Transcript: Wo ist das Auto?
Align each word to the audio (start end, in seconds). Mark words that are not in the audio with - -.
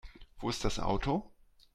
Wo 0.39 0.49
ist 0.49 0.65
das 0.65 0.79
Auto? 0.79 1.31